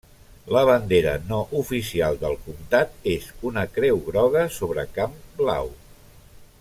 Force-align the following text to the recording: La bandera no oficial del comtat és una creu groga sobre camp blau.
La 0.55 0.61
bandera 0.67 1.11
no 1.31 1.41
oficial 1.59 2.17
del 2.23 2.33
comtat 2.47 2.97
és 3.13 3.29
una 3.51 3.67
creu 3.77 4.01
groga 4.09 4.47
sobre 4.57 4.87
camp 4.97 5.15
blau. 5.43 5.71